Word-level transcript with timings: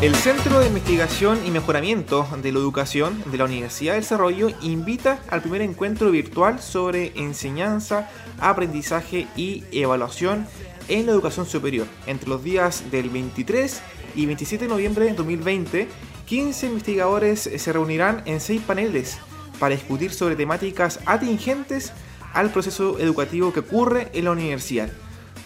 El 0.00 0.14
Centro 0.14 0.60
de 0.60 0.68
Investigación 0.68 1.44
y 1.44 1.50
Mejoramiento 1.50 2.24
de 2.40 2.52
la 2.52 2.60
Educación 2.60 3.20
de 3.32 3.36
la 3.36 3.46
Universidad 3.46 3.94
del 3.94 4.02
Desarrollo 4.02 4.48
invita 4.62 5.20
al 5.28 5.42
primer 5.42 5.60
encuentro 5.60 6.12
virtual 6.12 6.60
sobre 6.60 7.10
enseñanza, 7.16 8.08
aprendizaje 8.38 9.26
y 9.34 9.64
evaluación 9.72 10.46
en 10.86 11.04
la 11.06 11.10
educación 11.10 11.46
superior. 11.46 11.88
Entre 12.06 12.28
los 12.28 12.44
días 12.44 12.92
del 12.92 13.10
23 13.10 13.82
y 14.14 14.26
27 14.26 14.66
de 14.66 14.70
noviembre 14.70 15.06
de 15.06 15.14
2020, 15.14 15.88
15 16.26 16.66
investigadores 16.66 17.50
se 17.56 17.72
reunirán 17.72 18.22
en 18.24 18.40
seis 18.40 18.62
paneles 18.62 19.18
para 19.58 19.74
discutir 19.74 20.12
sobre 20.12 20.36
temáticas 20.36 21.00
atingentes 21.06 21.92
al 22.34 22.52
proceso 22.52 23.00
educativo 23.00 23.52
que 23.52 23.60
ocurre 23.60 24.10
en 24.12 24.26
la 24.26 24.30
universidad. 24.30 24.90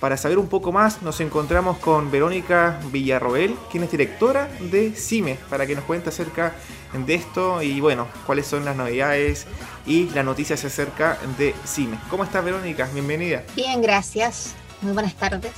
Para 0.03 0.17
saber 0.17 0.41
un 0.41 0.49
poco 0.49 0.73
más 0.73 1.01
nos 1.03 1.21
encontramos 1.21 1.79
con 1.79 2.11
Verónica 2.11 2.81
Villarroel, 2.91 3.55
quien 3.71 3.85
es 3.85 3.91
directora 3.93 4.49
de 4.59 4.91
CIME, 4.97 5.39
para 5.49 5.65
que 5.65 5.77
nos 5.77 5.85
cuente 5.85 6.09
acerca 6.09 6.55
de 7.07 7.15
esto 7.15 7.63
y 7.63 7.81
bueno, 7.81 8.09
cuáles 8.27 8.49
son 8.49 8.65
las 8.65 8.75
novedades 8.75 9.47
y 9.87 10.11
las 10.11 10.25
noticias 10.25 10.65
acerca 10.65 11.19
de 11.39 11.55
CIME. 11.65 11.97
¿Cómo 12.11 12.25
estás 12.25 12.45
Verónica? 12.45 12.89
Bienvenida. 12.93 13.45
Bien, 13.55 13.81
gracias. 13.81 14.55
Muy 14.81 14.93
buenas 14.93 15.15
tardes. 15.15 15.53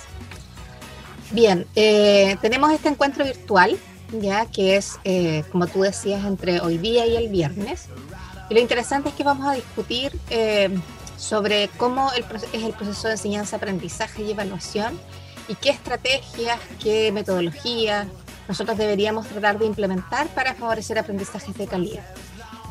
Bien, 1.31 1.67
eh, 1.75 2.37
tenemos 2.43 2.71
este 2.71 2.91
encuentro 2.91 3.25
virtual, 3.25 3.79
ya 4.13 4.45
que 4.45 4.77
es, 4.77 4.99
eh, 5.05 5.43
como 5.53 5.69
tú 5.69 5.81
decías, 5.81 6.23
entre 6.27 6.61
hoy 6.61 6.77
día 6.77 7.07
y 7.07 7.17
el 7.17 7.31
viernes. 7.31 7.87
Y 8.51 8.55
lo 8.55 8.61
interesante 8.61 9.09
es 9.09 9.15
que 9.15 9.25
vamos 9.25 9.49
a 9.49 9.55
discutir 9.55 10.13
eh, 10.29 10.69
sobre 11.17 11.69
cómo 11.77 12.11
es 12.13 12.25
el 12.53 12.73
proceso 12.73 13.09
de 13.09 13.15
enseñanza, 13.15 13.57
aprendizaje 13.57 14.23
y 14.23 14.31
evaluación 14.31 14.99
y 15.49 15.55
qué 15.55 15.71
estrategias, 15.71 16.59
qué 16.83 17.13
metodologías 17.13 18.07
nosotros 18.49 18.77
deberíamos 18.77 19.27
tratar 19.27 19.59
de 19.59 19.67
implementar 19.67 20.29
para 20.29 20.55
favorecer 20.55 20.99
aprendizajes 20.99 21.55
de 21.57 21.67
calidad. 21.67 22.05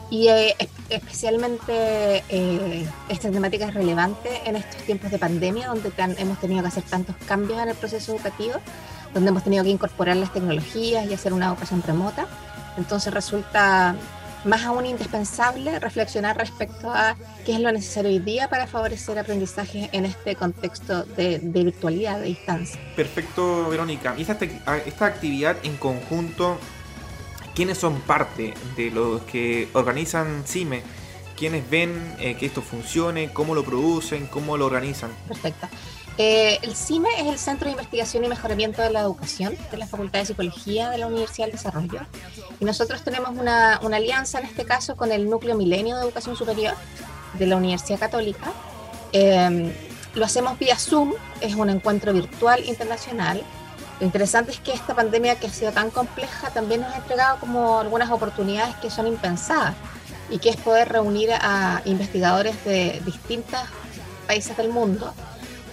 Y 0.10 0.28
eh, 0.28 0.56
especialmente 0.90 2.24
eh, 2.30 2.88
esta 3.10 3.32
temática 3.32 3.66
es 3.66 3.74
relevante 3.74 4.42
en 4.46 4.56
estos 4.56 4.84
tiempos 4.84 5.10
de 5.10 5.18
pandemia, 5.18 5.68
donde 5.68 5.92
hemos 5.98 6.40
tenido 6.40 6.62
que 6.62 6.68
hacer 6.68 6.84
tantos 6.84 7.16
cambios 7.28 7.60
en 7.60 7.70
el 7.70 7.76
proceso 7.76 8.14
educativo, 8.14 8.54
donde 9.14 9.30
hemos 9.30 9.44
tenido 9.44 9.64
que 9.64 9.72
incorporar 9.72 10.18
las 10.18 10.32
tecnologías 10.32 11.08
y 11.08 11.14
hacer 11.14 11.34
una 11.34 11.48
educación 11.48 11.82
remota. 11.82 12.28
Entonces 12.78 13.12
resulta 13.12 13.96
más 14.46 14.64
aún 14.64 14.86
indispensable 14.86 15.80
reflexionar 15.80 16.38
respecto 16.38 16.92
a 16.92 17.16
qué 17.46 17.54
es 17.54 17.60
lo 17.60 17.72
necesario 17.72 18.12
hoy 18.12 18.20
día 18.20 18.50
para 18.50 18.68
favorecer 18.68 19.18
aprendizaje 19.18 19.90
en 19.92 20.06
este 20.06 20.36
contexto 20.36 21.04
de, 21.04 21.40
virtualidad, 21.42 22.20
de 22.20 22.26
distancia. 22.26 22.80
Perfecto, 22.96 23.70
Verónica. 23.70 24.16
Y 24.18 24.22
esta, 24.22 24.38
esta 24.86 25.06
actividad 25.06 25.58
en 25.64 25.78
conjunto, 25.78 26.58
¿quiénes 27.56 27.78
son 27.78 28.02
parte 28.02 28.54
de 28.76 28.92
los 28.92 29.22
que 29.24 29.70
organizan 29.74 30.44
CIME? 30.46 30.84
¿Quiénes 31.38 31.68
ven 31.70 32.16
eh, 32.20 32.36
que 32.36 32.46
esto 32.46 32.62
funcione? 32.62 33.34
¿Cómo 33.34 33.56
lo 33.56 33.64
producen? 33.64 34.28
¿Cómo 34.28 34.56
lo 34.56 34.66
organizan? 34.66 35.12
Perfecto. 35.28 35.68
Eh, 36.20 36.60
el 36.62 36.76
CIME 36.76 37.10
es 37.18 37.28
el 37.28 37.40
Centro 37.40 37.66
de 37.66 37.72
Investigación 37.72 38.24
y 38.24 38.28
Mejoramiento 38.28 38.84
de 38.84 38.92
la 38.92 39.02
Educación 39.02 39.58
de 39.72 39.78
la 39.78 39.88
Facultad 39.88 40.20
de 40.20 40.28
Psicología 40.28 40.92
de 40.92 41.00
la 41.00 41.08
Universidad 41.08 41.48
del 41.48 41.56
Desarrollo. 41.56 42.02
Y 42.60 42.66
nosotros 42.66 43.04
tenemos 43.04 43.32
una, 43.32 43.76
alianza 43.78 44.40
en 44.40 44.46
este 44.46 44.64
caso 44.64 44.96
con 44.96 45.12
el 45.12 45.28
Núcleo 45.28 45.56
Milenio 45.56 45.96
de 45.96 46.04
Educación 46.04 46.36
Superior 46.36 46.76
de 47.34 47.48
la 47.48 47.56
Universidad 47.56 48.00
Católica. 48.00 48.52
Em, 49.12 49.74
lo 50.14 50.26
hacemos 50.26 50.60
vía 50.60 50.78
Zoom, 50.78 51.14
es 51.42 51.56
un 51.56 51.72
encuentro 51.72 52.14
virtual 52.14 52.64
internacional. 52.66 53.42
Lo 54.00 54.06
interesante 54.06 54.52
es 54.52 54.60
que 54.60 54.72
esta 54.72 54.94
pandemia 54.94 55.40
que 55.40 55.48
ha 55.48 55.52
sido 55.52 55.72
tan 55.72 55.90
compleja 55.90 56.52
también 56.52 56.82
nos 56.82 56.94
ha 56.94 56.98
entregado 56.98 57.40
como 57.40 57.80
algunas 57.80 58.12
oportunidades 58.12 58.76
que 58.76 58.92
son 58.92 59.08
impensadas 59.08 59.74
y 60.30 60.38
que 60.38 60.50
es 60.50 60.58
poder 60.58 60.90
reunir 60.90 61.32
a 61.34 61.82
investigadores 61.86 62.64
de 62.66 63.02
distintos 63.04 63.60
países 64.28 64.56
del 64.58 64.70
mundo 64.70 65.12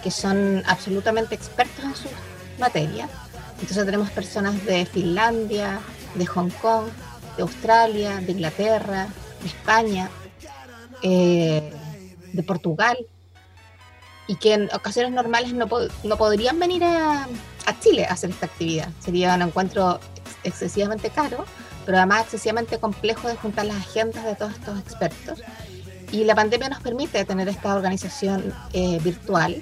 que 0.01 0.11
son 0.11 0.63
absolutamente 0.65 1.35
expertos 1.35 1.83
en 1.85 1.95
su 1.95 2.07
materia. 2.59 3.07
Entonces 3.59 3.85
tenemos 3.85 4.09
personas 4.09 4.65
de 4.65 4.85
Finlandia, 4.85 5.79
de 6.15 6.25
Hong 6.25 6.49
Kong, 6.61 6.85
de 7.37 7.43
Australia, 7.43 8.17
de 8.17 8.31
Inglaterra, 8.31 9.07
de 9.41 9.47
España, 9.47 10.09
eh, 11.03 11.71
de 12.33 12.43
Portugal, 12.43 12.97
y 14.27 14.35
que 14.35 14.53
en 14.53 14.69
ocasiones 14.73 15.11
normales 15.11 15.53
no, 15.53 15.67
no 16.03 16.17
podrían 16.17 16.59
venir 16.59 16.83
a, 16.83 17.27
a, 17.65 17.79
Chile 17.79 18.05
a 18.05 18.13
hacer 18.13 18.29
esta 18.29 18.45
actividad. 18.47 18.89
Sería 18.99 19.35
un 19.35 19.41
encuentro 19.41 19.99
excesivamente 20.43 21.09
caro, 21.09 21.45
pero 21.85 21.97
además 21.97 22.23
excesivamente 22.23 22.79
complejo 22.79 23.27
de 23.27 23.35
juntar 23.35 23.65
las 23.65 23.77
agendas 23.77 24.25
de 24.25 24.35
todos 24.35 24.53
estos 24.53 24.79
expertos. 24.79 25.41
Y 26.11 26.23
la 26.23 26.35
pandemia 26.35 26.69
nos 26.69 26.81
permite 26.81 27.23
tener 27.25 27.47
esta 27.47 27.75
organización 27.75 28.53
eh, 28.73 28.99
virtual 29.01 29.61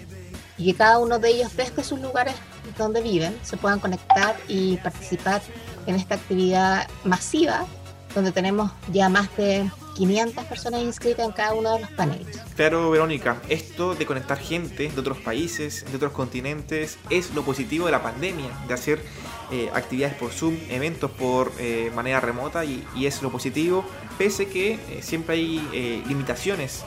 y 0.59 0.66
que 0.66 0.78
cada 0.78 1.00
uno 1.00 1.18
de 1.18 1.30
ellos 1.30 1.56
desde 1.56 1.84
sus 1.84 2.00
lugares 2.00 2.36
donde 2.78 3.02
viven 3.02 3.38
se 3.42 3.58
puedan 3.58 3.80
conectar 3.80 4.36
y 4.47 4.78
participar 4.78 5.42
en 5.88 5.96
esta 5.96 6.16
actividad 6.16 6.88
masiva 7.03 7.66
donde 8.14 8.31
tenemos 8.31 8.72
ya 8.92 9.08
más 9.08 9.36
de 9.38 9.70
500 9.96 10.46
personas 10.46 10.81
inscritas 10.81 11.25
en 11.25 11.31
cada 11.31 11.53
uno 11.53 11.74
de 11.74 11.81
los 11.81 11.92
paneles. 11.92 12.40
Claro, 12.56 12.90
Verónica, 12.90 13.42
esto 13.50 13.96
de 13.96 14.06
conectar 14.06 14.38
gente 14.38 14.90
de 14.90 15.00
otros 15.00 15.18
países, 15.20 15.86
de 15.90 15.96
otros 15.96 16.14
continentes, 16.14 16.97
es 17.09 17.34
lo 17.36 17.44
positivo 17.44 17.86
de 17.86 17.91
la 17.91 18.02
pandemia, 18.02 18.50
de 18.68 18.74
hacer 18.74 19.02
eh, 19.52 19.70
actividades 19.74 20.16
por 20.16 20.31
Zoom, 20.31 20.58
eventos 20.70 21.12
por 21.12 21.52
eh, 21.59 21.91
manera 21.96 22.20
remota 22.20 22.66
y, 22.66 22.86
es 23.02 23.22
lo 23.22 23.31
positivo, 23.31 23.84
pese 24.18 24.47
que 24.47 24.74
eh, 24.74 25.00
siempre 25.02 25.36
hay 25.36 26.03
limitaciones 26.08 26.84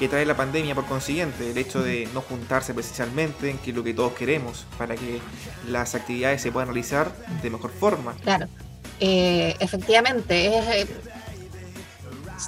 que 0.00 0.08
trae 0.08 0.24
la 0.24 0.34
pandemia 0.34 0.74
por 0.74 0.86
consiguiente, 0.86 1.50
el 1.50 1.58
hecho 1.58 1.82
de 1.82 2.08
no 2.14 2.22
juntarse 2.22 2.72
presencialmente, 2.72 3.54
que 3.62 3.70
lo 3.70 3.84
que 3.84 3.92
todos 3.92 4.14
queremos, 4.14 4.64
para 4.78 4.96
que 4.96 5.20
las 5.68 5.94
actividades 5.94 6.40
se 6.40 6.50
puedan 6.50 6.68
realizar 6.68 7.14
de 7.42 7.50
mejor 7.50 7.70
forma. 7.70 8.14
Claro, 8.24 8.48
eh, 8.98 9.54
efectivamente, 9.60 10.58
eh, 10.80 10.86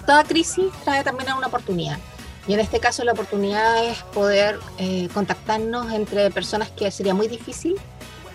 toda 0.07 0.25
crisis 0.25 0.73
trae 0.83 1.05
también 1.05 1.31
una 1.35 1.49
oportunidad. 1.49 1.99
Y 2.49 2.55
en 2.55 2.61
este 2.61 2.81
caso 2.81 3.05
la 3.05 3.13
oportunidad 3.13 3.85
es 3.85 3.99
poder 4.15 4.59
eh, 4.79 5.11
contactarnos 5.13 5.93
entre 5.93 6.31
personas 6.31 6.71
que 6.71 6.91
sería 6.91 7.13
muy 7.13 7.29
difícil 7.29 7.77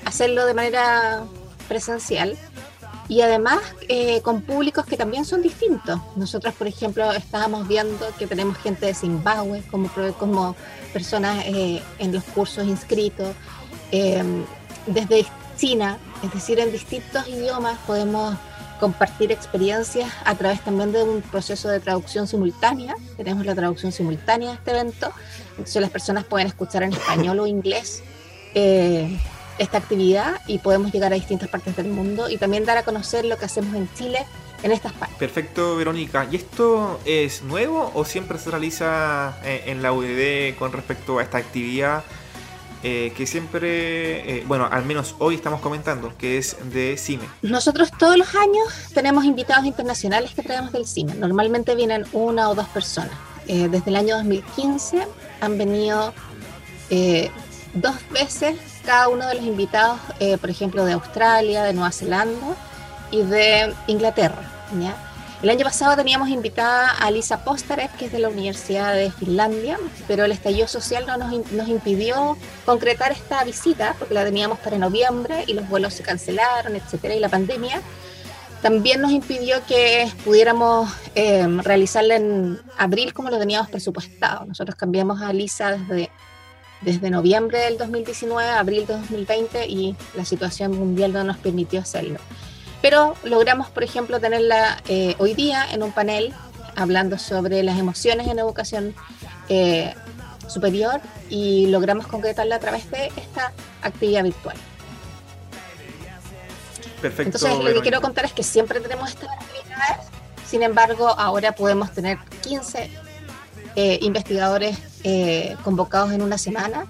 hacerlo 0.06 0.46
de 0.46 0.54
manera 0.54 1.24
presencial 1.68 2.38
y 3.08 3.22
además 3.22 3.60
eh, 3.88 4.22
con 4.22 4.42
públicos 4.42 4.86
que 4.86 4.98
también 4.98 5.26
son 5.26 5.42
distintos. 5.42 6.00
Nosotros, 6.16 6.54
por 6.54 6.68
ejemplo, 6.68 7.12
estábamos 7.14 7.68
viendo 7.68 8.06
que 8.18 8.28
tenemos 8.28 8.58
gente 8.58 8.86
de 8.86 8.94
Zimbabue 8.94 9.64
como, 9.72 9.90
como 10.18 10.56
personas 10.94 11.46
eh, 11.46 11.82
en 12.00 12.12
los 12.12 12.24
cursos 12.24 12.66
inscritos, 12.66 13.36
em, 13.92 14.44
desde 14.86 15.26
China, 15.58 15.98
es 16.24 16.34
decir, 16.34 16.60
en 16.60 16.72
distintos 16.72 17.28
idiomas 17.28 17.78
podemos 17.86 18.36
compartir 18.80 19.32
experiencias 19.32 20.12
a 20.24 20.36
través 20.36 20.62
también 20.62 20.92
de 20.92 21.04
un 21.04 21.22
proceso 21.22 21.68
de 21.70 21.80
traducción 21.80 22.28
simultánea. 22.28 22.96
Tenemos 23.16 23.46
la 23.46 23.56
traducción 23.56 23.92
simultánea 23.92 24.50
de 24.50 24.56
este 24.56 24.72
evento, 24.72 25.12
entonces 25.52 25.82
las 25.82 25.90
personas 25.90 26.26
pueden 26.26 26.48
escuchar 26.48 26.84
en 26.84 26.94
español 26.94 27.40
o 27.40 27.48
inglés. 27.48 28.04
Eh, 28.54 29.20
esta 29.58 29.78
actividad 29.78 30.42
y 30.48 30.60
podemos 30.60 30.92
llegar 30.92 31.12
a 31.12 31.16
distintas 31.16 31.50
partes 31.50 31.76
del 31.76 31.88
mundo 31.88 32.30
y 32.30 32.38
también 32.38 32.66
dar 32.66 32.78
a 32.78 32.84
conocer 32.84 33.26
lo 33.26 33.38
que 33.38 33.46
hacemos 33.46 33.76
en 33.76 33.92
Chile 33.94 34.26
en 34.64 34.72
estas 34.72 34.94
partes. 34.94 35.18
Perfecto, 35.18 35.76
Verónica. 35.76 36.28
¿Y 36.32 36.36
esto 36.36 37.00
es 37.06 37.44
nuevo 37.44 37.92
o 37.94 38.06
siempre 38.06 38.38
se 38.40 38.50
realiza 38.50 39.38
eh, 39.44 39.64
en 39.68 39.82
la 39.82 39.94
UDD 39.94 40.58
con 40.58 40.72
respecto 40.72 41.20
a 41.20 41.24
esta 41.24 41.38
actividad? 41.38 42.04
Eh, 42.84 43.12
que 43.18 43.26
siempre, 43.26 44.38
eh, 44.38 44.44
bueno, 44.48 44.70
al 44.72 44.86
menos 44.86 45.16
hoy 45.18 45.34
estamos 45.34 45.62
comentando, 45.62 46.16
que 46.16 46.38
es 46.38 46.58
de 46.72 46.96
CIME. 46.96 47.26
Nosotros 47.42 47.90
todos 47.98 48.18
los 48.18 48.36
años 48.36 48.68
tenemos 48.94 49.26
invitados 49.26 49.66
internacionales 49.66 50.32
que 50.36 50.44
traemos 50.44 50.72
del 50.72 50.86
CIME. 50.86 51.16
Normalmente 51.16 51.74
vienen 51.76 52.06
una 52.14 52.50
o 52.50 52.56
dos 52.56 52.68
personas. 52.68 53.18
desde 53.48 53.90
el 53.90 53.96
año 53.96 54.18
2015 54.18 55.08
han 55.42 55.58
venido 55.58 56.14
dos 57.82 57.96
veces 58.12 58.56
cada 58.86 59.10
uno 59.10 59.28
de 59.28 59.36
los 59.36 59.44
invitados, 59.44 60.00
eh, 60.20 60.38
por 60.38 60.50
ejemplo, 60.50 60.86
de 60.86 60.94
Australia, 60.94 61.64
de 61.64 61.74
Nueva 61.74 61.92
Zelanda 61.92 62.56
y 63.12 63.22
de 63.22 63.74
Inglaterra. 63.88 64.54
El 65.42 65.50
año 65.50 65.64
pasado 65.64 65.96
teníamos 65.96 66.30
invitada 66.30 66.90
a 66.90 67.12
Lisa 67.12 67.44
Postarev, 67.44 67.92
que 67.98 68.06
es 68.06 68.12
de 68.12 68.20
la 68.20 68.30
Universidad 68.30 68.94
de 68.96 69.12
Finlandia, 69.12 69.78
pero 70.08 70.26
el 70.26 70.32
estallido 70.32 70.68
social 70.68 71.06
no 71.06 71.18
nos, 71.18 71.52
nos, 71.52 71.68
impidió 71.68 72.38
concretar 72.66 73.12
esta 73.12 73.44
visita, 73.44 73.96
porque 74.00 74.14
la 74.14 74.24
teníamos 74.24 74.58
para 74.60 74.78
noviembre 74.78 75.44
y 75.46 75.54
los 75.54 75.70
vuelos 75.70 75.94
se 75.94 76.04
cancelaron, 76.04 76.76
etcétera, 76.76 77.14
y 77.14 77.20
la 77.20 77.30
pandemia 77.30 77.82
también 78.62 79.02
nos 79.02 79.12
impidió 79.12 79.64
que 79.68 80.12
pudiéramos 80.26 80.92
eh, 81.16 81.46
realizarla 81.64 82.16
en 82.16 82.60
abril 82.78 83.14
como 83.14 83.30
lo 83.30 83.38
teníamos 83.38 83.70
presupuestado. 83.70 84.46
Nosotros 84.46 84.76
cambiamos 84.76 85.22
a 85.22 85.32
Lisa 85.32 85.72
desde 85.72 86.10
desde 86.82 87.10
noviembre 87.10 87.60
del 87.60 87.78
2019 87.78 88.50
a 88.50 88.60
abril 88.60 88.86
de 88.86 88.94
2020 88.94 89.68
y 89.68 89.96
la 90.16 90.26
situación 90.26 90.78
mundial 90.78 91.14
no 91.14 91.24
nos 91.24 91.38
permitió 91.38 91.80
hacerlo. 91.80 92.20
Pero 92.82 93.16
logramos, 93.24 93.70
por 93.70 93.84
ejemplo, 93.84 94.20
tenerla 94.20 94.82
eh, 94.88 95.16
hoy 95.18 95.34
día 95.34 95.66
en 95.72 95.84
un 95.84 95.92
panel 95.92 96.34
hablando 96.76 97.18
sobre 97.18 97.64
las 97.64 97.80
emociones 97.80 98.28
en 98.28 98.38
educación 98.38 98.94
eh, 99.50 99.94
superior 100.48 101.02
y 101.30 101.68
logramos 101.68 102.08
concretarla 102.08 102.56
a 102.56 102.60
través 102.60 102.90
de 102.92 103.08
esta 103.18 103.52
actividad 103.82 104.24
virtual. 104.24 104.56
Perfecto. 107.02 107.38
Entonces, 107.38 107.64
lo 107.64 107.74
que 107.74 107.82
quiero 107.82 108.02
contar 108.02 108.26
es 108.26 108.34
que 108.34 108.44
siempre 108.44 108.80
tenemos 108.80 109.10
estas 109.10 109.30
actividades, 109.30 110.08
sin 110.48 110.64
embargo, 110.64 111.10
ahora 111.10 111.54
podemos 111.54 111.92
tener 111.92 112.18
15 112.44 112.90
eh, 113.76 114.00
investigadores 114.02 114.78
eh, 115.10 115.56
convocados 115.64 116.12
en 116.12 116.22
una 116.22 116.38
semana 116.38 116.86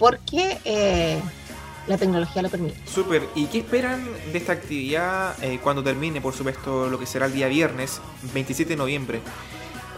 porque 0.00 0.58
eh, 0.64 1.20
la 1.86 1.96
tecnología 1.96 2.42
lo 2.42 2.48
permite. 2.48 2.76
Súper. 2.86 3.22
¿Y 3.36 3.46
qué 3.46 3.58
esperan 3.58 4.04
de 4.32 4.38
esta 4.38 4.52
actividad 4.52 5.36
cuando 5.62 5.84
termine, 5.84 6.20
por 6.20 6.34
supuesto, 6.34 6.88
lo 6.88 6.98
que 6.98 7.06
será 7.06 7.26
el 7.26 7.32
día 7.32 7.46
viernes, 7.46 8.00
27 8.34 8.70
de 8.70 8.76
noviembre? 8.76 9.20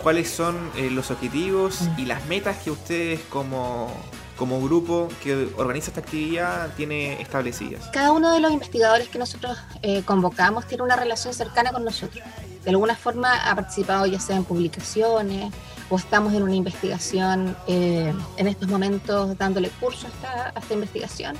¿Cuáles 0.03 0.29
son 0.29 0.71
los 0.91 1.11
objetivos 1.11 1.89
y 1.97 2.05
las 2.05 2.27
metas 2.27 2.59
que 2.59 2.71
ustedes 2.71 3.21
como 3.31 3.91
como 4.39 4.63
grupo 4.63 5.09
que 5.23 5.53
organiza 5.57 5.91
esta 5.91 6.01
actividad 6.01 6.71
tiene 6.77 7.21
establecidas? 7.21 7.89
Cada 7.93 8.13
uno 8.13 8.33
de 8.33 8.41
los 8.41 8.53
investigadores 8.53 9.09
que 9.09 9.19
nosotros 9.19 9.59
eh, 9.83 10.03
convocamos 10.05 10.67
tiene 10.67 10.85
una 10.85 10.97
relación 10.97 11.35
cercana 11.35 11.73
con 11.73 11.85
nosotros. 11.85 12.25
De 12.65 12.71
alguna 12.71 12.95
forma 12.95 13.51
ha 13.51 13.55
participado 13.55 14.07
ya 14.07 14.21
sea 14.21 14.37
en 14.37 14.45
publicaciones 14.45 15.53
o 15.91 15.97
estamos 15.97 16.33
en 16.35 16.43
una 16.43 16.55
investigación 16.55 17.57
eh, 17.67 18.15
en 18.37 18.47
estos 18.47 18.69
momentos 18.69 19.37
dándole 19.37 19.71
curso 19.71 20.07
a 20.25 20.53
esta, 20.59 20.75
investigación. 20.75 21.37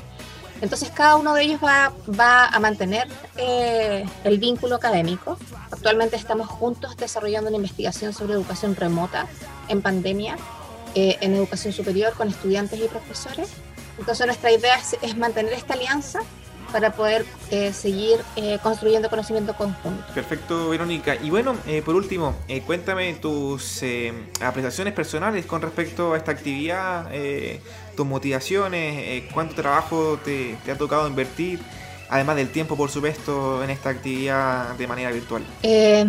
Entonces 0.61 0.91
cada 0.91 1.15
uno 1.17 1.35
de 1.35 1.43
ellos 1.45 1.61
va, 1.65 1.93
va 2.19 2.47
a 2.47 2.59
mantener 2.59 3.07
eh, 3.37 4.05
el 4.25 4.39
vínculo 4.39 4.75
académico. 4.75 5.39
Actualmente 5.71 6.17
estamos 6.17 6.49
juntos 6.49 6.97
desarrollando 6.97 7.49
una 7.49 7.59
investigación 7.59 8.13
sobre 8.13 8.33
educación 8.33 8.75
remota 8.75 9.29
en 9.69 9.83
pandemia 9.83 10.37
eh, 11.01 11.17
en 11.21 11.33
educación 11.33 11.73
superior 11.73 12.13
con 12.15 12.27
estudiantes 12.27 12.81
y 12.81 12.89
profesores. 12.89 13.51
Entonces 14.01 14.27
nuestra 14.27 14.51
idea 14.51 14.77
es, 15.01 15.17
mantener 15.17 15.53
esta 15.53 15.75
alianza 15.75 16.19
para 16.73 16.93
poder 16.93 17.25
eh, 17.53 17.73
seguir 17.73 18.17
eh, 18.35 18.59
construyendo 18.65 19.09
conocimiento 19.09 19.55
conjunto. 19.57 20.05
Perfecto, 20.13 20.71
Verónica. 20.71 21.15
Y 21.15 21.31
bueno, 21.31 21.55
por 21.85 21.95
último, 21.95 22.35
cuéntame 22.67 23.15
tus 23.15 23.81
apreciaciones 24.41 24.93
personales 24.93 25.47
con 25.47 25.63
respecto 25.63 26.15
a 26.15 26.17
esta 26.17 26.33
actividad, 26.33 27.09
tus 27.97 28.05
motivaciones, 28.05 29.23
cuánto 29.33 29.55
trabajo 29.55 30.19
te, 30.25 30.57
te, 30.65 30.73
ha 30.73 30.77
tocado 30.77 31.07
invertir, 31.07 31.61
además 32.11 32.35
del 32.35 32.51
tiempo, 32.51 32.77
por 32.77 32.91
supuesto, 32.91 33.63
en 33.63 33.71
esta 33.71 33.91
actividad 33.91 34.75
de 34.75 34.87
manera 34.89 35.13
virtual. 35.13 35.45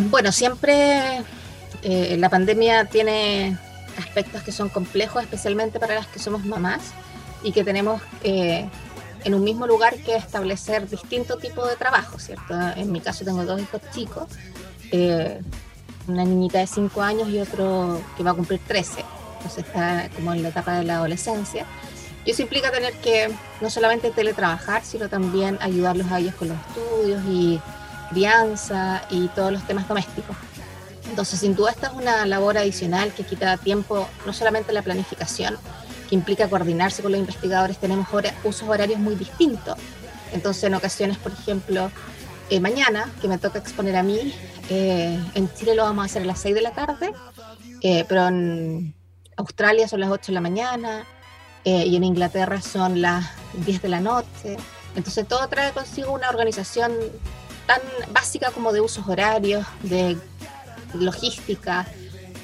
bueno, 0.10 0.32
siempre 0.32 1.22
la 1.84 2.30
pandemia 2.30 2.86
tiene 2.86 3.69
aspectos 4.00 4.44
que 4.44 4.52
son 4.52 4.70
complejos, 4.70 5.24
especialmente 5.24 5.80
para 5.80 5.96
las 5.96 6.08
que 6.08 6.20
somos 6.20 6.46
mamás 6.46 6.82
y 7.44 7.52
que 7.52 7.64
tenemos 7.64 8.02
eh, 8.24 8.68
en 9.24 9.34
un 9.34 9.44
mismo 9.44 9.68
lugar 9.68 9.96
que 9.98 10.16
establecer 10.16 10.90
distintos 10.90 11.40
tipos 11.40 11.70
de 11.70 11.76
trabajo, 11.76 12.20
¿cierto? 12.20 12.54
En 12.76 12.92
mi 12.92 13.02
caso 13.02 13.26
tengo 13.26 13.46
dos 13.46 13.62
hijos 13.62 13.82
chicos, 13.94 14.28
eh, 14.92 15.42
una 16.08 16.26
niñita 16.26 16.60
de 16.60 16.68
5 16.68 17.02
años 17.02 17.30
y 17.30 17.40
otro 17.40 18.02
que 18.18 18.24
va 18.24 18.32
a 18.32 18.34
cumplir 18.34 18.60
13, 18.68 19.04
entonces 19.38 19.66
está 19.66 20.10
como 20.16 20.34
en 20.34 20.44
la 20.44 20.50
etapa 20.50 20.78
de 20.78 20.84
la 20.84 20.96
adolescencia. 20.96 21.66
Y 22.26 22.32
eso 22.32 22.42
implica 22.42 22.72
tener 22.72 22.94
que 22.96 23.32
no 23.62 23.70
solamente 23.70 24.12
teletrabajar, 24.12 24.84
sino 24.84 25.10
también 25.10 25.58
ayudarlos 25.62 26.12
a 26.12 26.20
ellos 26.20 26.36
con 26.36 26.50
los 26.50 26.58
estudios 26.68 27.22
y 27.28 27.62
crianza 28.10 29.04
y 29.10 29.28
todos 29.30 29.52
los 29.52 29.66
temas 29.66 29.88
domésticos. 29.88 30.36
Entonces, 31.10 31.40
sin 31.40 31.56
duda, 31.56 31.72
esta 31.72 31.88
es 31.88 31.94
una 31.94 32.26
labor 32.26 32.58
adicional 32.58 33.14
que 33.14 33.24
quita 33.24 33.58
tiempo, 33.58 34.08
no 34.26 34.34
solamente 34.34 34.72
la 34.74 34.82
planificación, 34.82 35.58
que 36.08 36.16
implica 36.16 36.48
coordinarse 36.48 37.02
con 37.02 37.12
los 37.12 37.20
investigadores, 37.20 37.78
tenemos 37.78 38.08
usos 38.44 38.68
horarios 38.70 39.00
muy 39.00 39.16
distintos. 39.16 39.76
Entonces, 40.32 40.64
en 40.64 40.76
ocasiones, 40.76 41.18
por 41.18 41.32
ejemplo, 41.32 41.92
eh, 42.50 42.60
mañana, 42.60 43.12
que 43.22 43.28
me 43.28 43.38
toca 43.38 43.60
exponer 43.60 43.96
a 43.96 44.04
mí, 44.04 44.34
eh, 44.70 45.20
en 45.34 45.54
Chile 45.54 45.76
lo 45.76 45.84
vamos 45.84 46.04
a 46.04 46.06
hacer 46.06 46.24
a 46.24 46.26
las 46.26 46.40
6 46.40 46.56
de 46.56 46.62
la 46.62 46.72
tarde, 46.72 47.12
eh, 47.82 48.06
pero 48.08 48.28
en 48.28 48.96
Australia 49.38 49.88
son 49.88 50.00
las 50.00 50.10
8 50.10 50.28
de 50.28 50.34
la 50.34 50.42
mañana 50.42 51.06
y 51.66 51.96
en 51.96 52.04
Inglaterra 52.04 52.62
son 52.62 53.00
las 53.00 53.28
10 53.54 53.84
de 53.84 53.90
la 53.90 54.00
noche. 54.00 54.58
Entonces, 54.96 55.28
todo 55.28 55.48
trae 55.50 55.72
consigo 55.72 56.12
una 56.12 56.30
organización 56.30 56.92
tan 57.68 57.82
básica 58.12 58.50
como 58.50 58.74
de 58.74 58.82
usos 58.82 59.08
horarios, 59.08 59.68
de 59.84 60.18
logística 60.94 61.88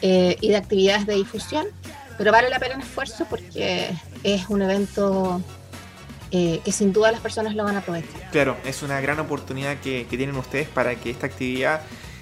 eh, 0.02 0.38
y 0.42 0.50
de 0.50 0.58
actividades 0.58 1.06
de 1.06 1.16
difusión, 1.16 1.68
pero 2.18 2.32
vale 2.32 2.50
la 2.50 2.60
pena 2.60 2.76
el 2.76 2.82
esfuerzo 2.82 3.26
porque 3.30 3.92
es 4.24 4.50
un 4.50 4.62
evento 4.62 5.42
eh, 6.32 6.60
que 6.66 6.72
sin 6.72 6.92
duda 6.92 7.12
las 7.12 7.22
personas 7.22 7.56
lo 7.56 7.64
van 7.64 7.76
a 7.76 7.80
aprovechar. 7.80 8.30
Claro, 8.32 8.58
es 8.66 8.84
una 8.84 9.00
gran 9.00 9.20
oportunidad 9.20 9.78
que, 9.78 10.06
tienen 10.10 10.36
ustedes 10.36 10.68
para 10.68 10.96
que 10.96 11.10
esta 11.10 11.28
actividad 11.28 11.82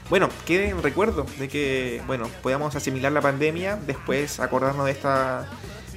bueno, 0.10 0.30
quede 0.46 0.70
en 0.70 0.84
recuerdo 0.84 1.26
de 1.40 1.48
que, 1.48 2.02
bueno, 2.06 2.30
podamos 2.44 2.76
asimilar 2.76 3.12
la 3.12 3.22
pandemia, 3.22 3.80
después 3.88 4.40
acordarnos 4.42 4.86
de 4.86 4.92
esta, 4.92 5.48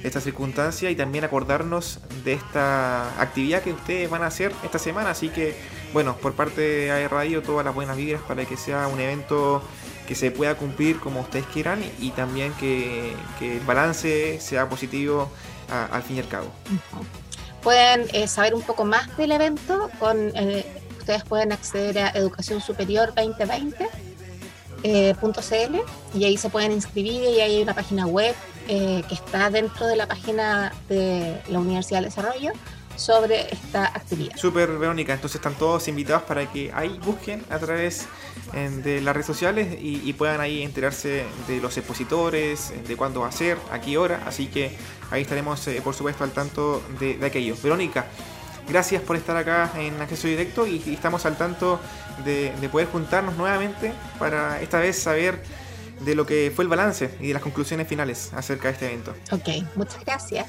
esta 0.01 0.21
circunstancia 0.21 0.89
y 0.89 0.95
también 0.95 1.25
acordarnos 1.25 1.99
de 2.23 2.33
esta 2.33 3.21
actividad 3.21 3.61
que 3.61 3.73
ustedes 3.73 4.09
van 4.09 4.23
a 4.23 4.27
hacer 4.27 4.53
esta 4.63 4.79
semana. 4.79 5.11
Así 5.11 5.29
que, 5.29 5.55
bueno, 5.93 6.15
por 6.15 6.33
parte 6.33 6.61
de 6.61 6.91
AE 6.91 7.07
Radio, 7.09 7.41
todas 7.41 7.65
las 7.65 7.75
buenas 7.75 7.97
vibras 7.97 8.21
para 8.23 8.45
que 8.45 8.57
sea 8.57 8.87
un 8.87 8.99
evento 8.99 9.61
que 10.07 10.15
se 10.15 10.31
pueda 10.31 10.55
cumplir 10.55 10.99
como 10.99 11.21
ustedes 11.21 11.45
quieran 11.47 11.83
y 11.99 12.11
también 12.11 12.53
que, 12.53 13.13
el 13.41 13.59
balance 13.59 14.39
sea 14.39 14.67
positivo 14.69 15.29
al 15.69 16.01
fin 16.01 16.15
y 16.17 16.19
al 16.21 16.27
cabo. 16.27 16.47
Pueden 17.61 18.07
eh, 18.13 18.27
saber 18.27 18.55
un 18.55 18.61
poco 18.61 18.85
más 18.85 19.15
del 19.17 19.33
evento, 19.33 19.89
con 19.99 20.31
eh, 20.35 20.65
ustedes 20.97 21.23
pueden 21.23 21.51
acceder 21.51 21.99
a 21.99 22.09
Educación 22.11 22.61
Superior 22.61 23.13
2020. 23.13 23.87
Eh, 24.83 25.15
.cl 25.19 25.81
y 26.13 26.25
ahí 26.25 26.37
se 26.37 26.49
pueden 26.49 26.71
inscribir 26.71 27.23
y 27.23 27.41
ahí 27.41 27.41
hay 27.41 27.63
una 27.63 27.73
página 27.73 28.05
web 28.05 28.35
que 28.67 29.03
está 29.09 29.49
dentro 29.49 29.87
de 29.87 29.95
la 29.95 30.07
página 30.07 30.71
de 30.87 31.41
la 31.49 31.59
Universidad 31.59 32.01
del 32.01 32.09
Desarrollo 32.09 32.51
sobre 32.97 33.53
esta 33.53 33.85
actividad. 33.85 34.35
Super, 34.35 34.69
Verónica. 34.77 35.13
Entonces 35.13 35.35
están 35.35 35.55
todos 35.55 35.87
invitados 35.87 36.23
para 36.23 36.51
que 36.51 36.71
ahí 36.73 36.99
busquen 37.03 37.43
a 37.49 37.59
través 37.59 38.07
de 38.53 39.01
las 39.01 39.13
redes 39.13 39.25
sociales 39.25 39.77
y, 39.79 40.13
puedan 40.13 40.41
ahí 40.41 40.63
enterarse 40.63 41.25
de 41.47 41.61
los 41.61 41.77
expositores, 41.77 42.73
de 42.87 42.97
cuándo 42.97 43.21
va 43.21 43.27
a 43.27 43.31
ser, 43.31 43.57
a 43.71 43.79
qué 43.79 43.97
hora. 43.97 44.23
Así 44.25 44.47
que 44.47 44.75
ahí 45.11 45.21
estaremos, 45.21 45.67
eh, 45.67 45.81
por 45.83 45.93
supuesto, 45.93 46.23
al 46.23 46.31
tanto 46.31 46.81
de, 46.99 47.23
aquello. 47.25 47.55
Verónica, 47.61 48.05
gracias 48.67 49.01
por 49.03 49.15
estar 49.15 49.37
acá 49.37 49.71
en 49.77 50.01
acceso 50.01 50.27
directo 50.27 50.65
y, 50.65 50.81
estamos 50.87 51.25
al 51.25 51.37
tanto 51.37 51.79
de, 52.25 52.51
de 52.59 52.69
poder 52.69 52.87
juntarnos 52.87 53.35
nuevamente 53.35 53.93
para 54.17 54.61
esta 54.61 54.79
vez 54.79 54.97
saber 54.97 55.43
de 56.01 56.15
lo 56.15 56.25
que 56.25 56.51
fue 56.55 56.63
el 56.63 56.69
balance 56.69 57.11
y 57.19 57.27
de 57.27 57.33
las 57.33 57.41
conclusiones 57.41 57.87
finales 57.87 58.31
acerca 58.33 58.67
de 58.69 58.73
este 58.73 58.85
evento. 58.87 59.13
Ok, 59.31 59.49
muchas 59.75 60.03
gracias. 60.05 60.47